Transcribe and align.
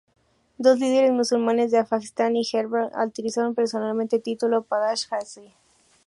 Dos 0.63 0.77
líderes 0.79 1.11
musulmanes 1.11 1.69
de 1.69 1.77
Afganistán 1.77 2.35
y 2.35 2.41
Hyderabad 2.43 2.89
utilizaron 3.05 3.53
personalmente 3.53 4.15
el 4.15 4.23
título 4.23 4.63
Padshah-i-Ghazi. 4.63 5.53